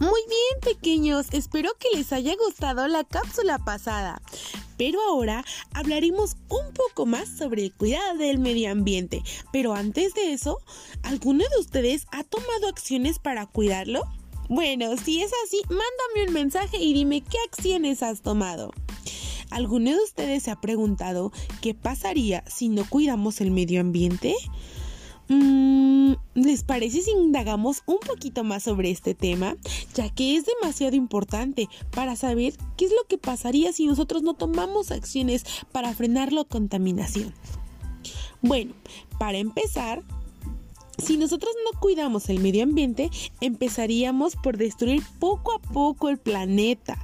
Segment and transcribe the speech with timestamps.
[0.00, 4.22] Muy bien, pequeños, espero que les haya gustado la cápsula pasada.
[4.78, 9.22] Pero ahora hablaremos un poco más sobre el cuidado del medio ambiente.
[9.52, 10.58] Pero antes de eso,
[11.02, 14.04] ¿alguno de ustedes ha tomado acciones para cuidarlo?
[14.48, 18.72] Bueno, si es así, mándame un mensaje y dime qué acciones has tomado.
[19.50, 24.34] ¿Alguno de ustedes se ha preguntado qué pasaría si no cuidamos el medio ambiente?
[25.28, 26.14] Mm,
[26.60, 29.56] ¿Les parece si indagamos un poquito más sobre este tema?
[29.94, 34.34] Ya que es demasiado importante para saber qué es lo que pasaría si nosotros no
[34.34, 37.32] tomamos acciones para frenar la contaminación.
[38.42, 38.74] Bueno,
[39.18, 40.02] para empezar,
[40.98, 43.08] si nosotros no cuidamos el medio ambiente,
[43.40, 47.02] empezaríamos por destruir poco a poco el planeta.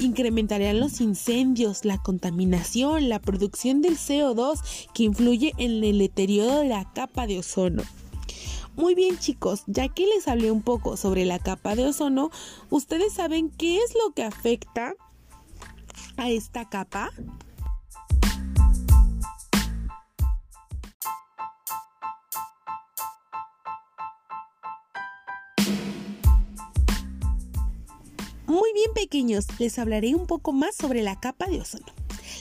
[0.00, 4.58] Incrementarían los incendios, la contaminación, la producción del CO2
[4.92, 7.84] que influye en el deterioro de la capa de ozono.
[8.78, 12.30] Muy bien chicos, ya que les hablé un poco sobre la capa de ozono,
[12.70, 14.94] ¿ustedes saben qué es lo que afecta
[16.16, 17.10] a esta capa?
[28.46, 31.97] Muy bien pequeños, les hablaré un poco más sobre la capa de ozono.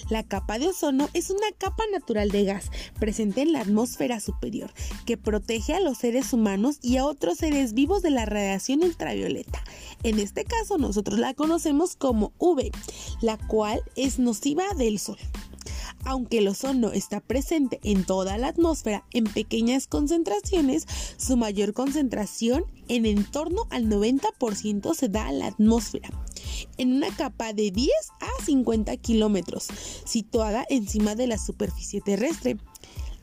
[0.10, 4.72] La capa de ozono es una capa natural de gas presente en la atmósfera superior
[5.06, 9.64] que protege a los seres humanos y a otros seres vivos de la radiación ultravioleta.
[10.04, 12.72] En este caso nosotros la conocemos como UV,
[13.22, 15.18] la cual es nociva del sol.
[16.10, 22.64] Aunque el ozono está presente en toda la atmósfera en pequeñas concentraciones, su mayor concentración
[22.88, 26.10] en en torno al 90% se da a la atmósfera
[26.78, 27.92] en una capa de 10
[28.22, 29.68] a 50 kilómetros,
[30.06, 32.56] situada encima de la superficie terrestre.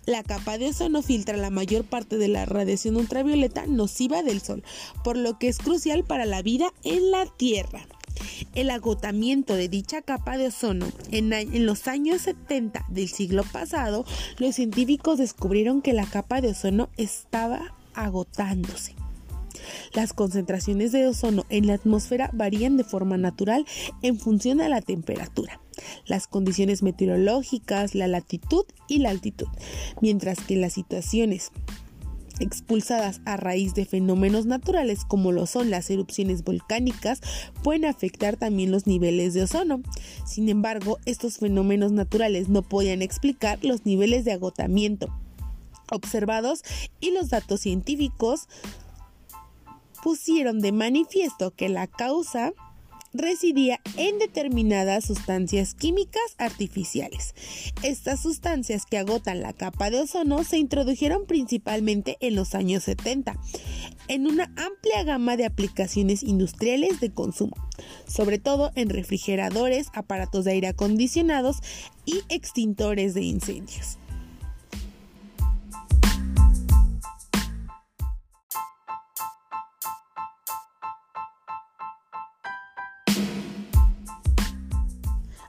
[0.04, 4.62] La capa de ozono filtra la mayor parte de la radiación ultravioleta nociva del Sol,
[5.02, 7.88] por lo que es crucial para la vida en la Tierra.
[8.54, 14.04] El agotamiento de dicha capa de ozono en, los años 70 del siglo pasado,
[14.38, 18.94] los científicos descubrieron que la capa de ozono estaba agotándose.
[19.92, 23.64] Las concentraciones de ozono en la atmósfera varían de forma natural
[24.02, 25.60] en función a la temperatura,
[26.06, 29.48] las condiciones meteorológicas, la latitud y la altitud,
[30.00, 31.50] mientras que las situaciones
[32.40, 37.20] expulsadas a raíz de fenómenos naturales como lo son las erupciones volcánicas
[37.62, 39.82] pueden afectar también los niveles de ozono.
[40.26, 45.12] Sin embargo, estos fenómenos naturales no podían explicar los niveles de agotamiento
[45.90, 46.62] observados
[47.00, 48.48] y los datos científicos
[50.02, 52.52] pusieron de manifiesto que la causa
[53.14, 57.34] residía en determinadas sustancias químicas artificiales.
[57.82, 63.38] Estas sustancias que agotan la capa de ozono se introdujeron principalmente en los años 70
[64.08, 67.56] en una amplia gama de aplicaciones industriales de consumo,
[68.06, 71.58] sobre todo en refrigeradores, aparatos de aire acondicionados
[72.04, 73.98] y extintores de incendios.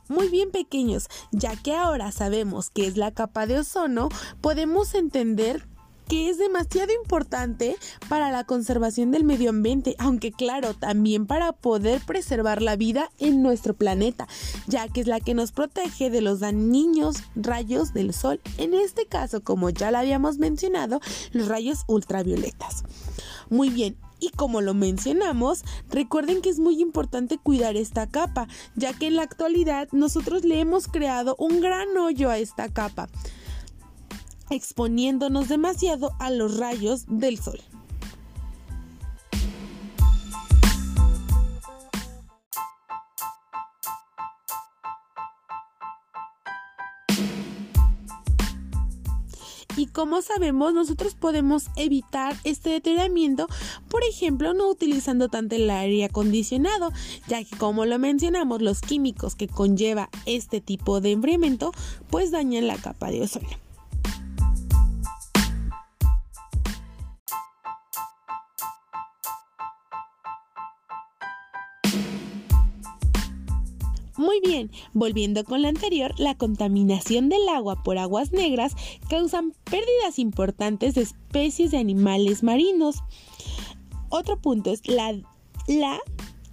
[0.08, 4.10] Muy bien pequeños, ya que ahora sabemos qué es la capa de ozono,
[4.42, 5.68] podemos entender
[6.08, 7.76] que es demasiado importante
[8.10, 13.42] para la conservación del medio ambiente, aunque claro, también para poder preservar la vida en
[13.42, 14.28] nuestro planeta,
[14.68, 19.08] ya que es la que nos protege de los dañinos rayos del sol, en este
[19.08, 21.00] caso, como ya lo habíamos mencionado,
[21.32, 22.84] los rayos ultravioletas.
[23.50, 28.94] Muy bien, y como lo mencionamos, recuerden que es muy importante cuidar esta capa, ya
[28.94, 33.10] que en la actualidad nosotros le hemos creado un gran hoyo a esta capa,
[34.50, 37.60] exponiéndonos demasiado a los rayos del sol.
[49.78, 53.48] Y como sabemos, nosotros podemos evitar este deterioramiento,
[53.90, 56.92] por ejemplo, no utilizando tanto el aire acondicionado,
[57.28, 61.72] ya que como lo mencionamos, los químicos que conlleva este tipo de enfriamiento,
[62.10, 63.65] pues dañan la capa de ozono.
[74.26, 78.74] Muy bien, volviendo con lo anterior, la contaminación del agua por aguas negras
[79.08, 83.04] causan pérdidas importantes de especies de animales marinos.
[84.10, 85.14] Otro punto es la,
[85.68, 86.00] la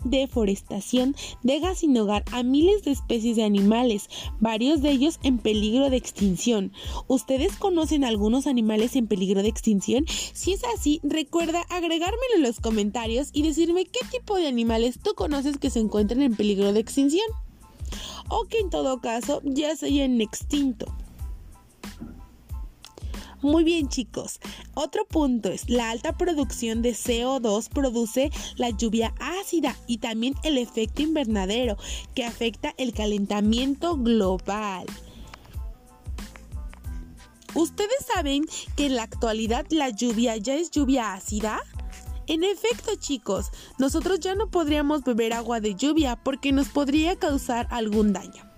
[0.05, 5.89] deforestación deja sin hogar a miles de especies de animales, varios de ellos en peligro
[5.89, 6.73] de extinción.
[7.07, 10.05] ¿Ustedes conocen algunos animales en peligro de extinción?
[10.35, 15.15] Si es así, recuerda agregármelo en los comentarios y decirme qué tipo de animales tú
[15.15, 17.25] conoces que se encuentran en peligro de extinción.
[18.35, 20.87] O que en todo caso ya se hayan extinto.
[23.43, 24.41] Muy bien chicos,
[24.73, 30.57] otro punto es la alta producción de CO2 produce la lluvia ácida y también el
[30.57, 31.77] efecto invernadero
[32.15, 34.87] que afecta el calentamiento global.
[37.55, 38.47] ¿Ustedes saben
[38.77, 41.61] que en la actualidad la lluvia ya es lluvia ácida?
[42.33, 47.67] En efecto, chicos, nosotros ya no podríamos beber agua de lluvia porque nos podría causar
[47.71, 48.51] algún daño.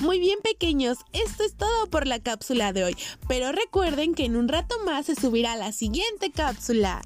[0.00, 2.96] Muy bien pequeños, esto es todo por la cápsula de hoy,
[3.28, 7.02] pero recuerden que en un rato más se subirá la siguiente cápsula.